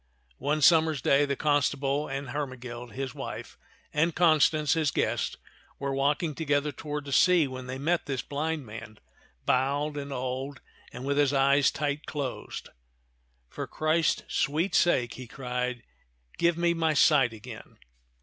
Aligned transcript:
One 0.39 0.63
summer's 0.63 0.99
day 0.99 1.25
the 1.25 1.35
constable 1.35 2.07
and 2.07 2.29
Hermegild, 2.29 2.93
his 2.93 3.13
wife, 3.13 3.55
and 3.93 4.15
Constance, 4.15 4.73
his 4.73 4.89
guest, 4.89 5.37
were 5.77 5.93
walking 5.93 6.33
together 6.33 6.71
toward 6.71 7.05
the 7.05 7.11
sea, 7.11 7.47
when 7.47 7.67
they 7.67 7.77
met 7.77 8.07
this 8.07 8.23
blind 8.23 8.65
man, 8.65 8.97
bowed 9.45 9.97
and 9.97 10.11
old 10.11 10.59
and 10.91 11.05
with 11.05 11.19
his 11.19 11.33
eyes 11.33 11.69
tight 11.69 12.07
closed. 12.07 12.69
For 13.47 13.67
Christ's 13.67 14.23
sweet 14.33 14.73
sake," 14.73 15.13
he 15.13 15.27
cried, 15.27 15.83
"give 16.39 16.57
me 16.57 16.73
my 16.73 16.95
sight 16.95 17.31
again 17.31 17.77